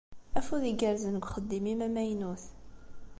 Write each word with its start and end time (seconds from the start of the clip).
Afud 0.37 0.63
igerrzen 0.71 1.15
deg 1.15 1.25
uxeddim-im 1.27 1.81
amaynut. 1.85 2.43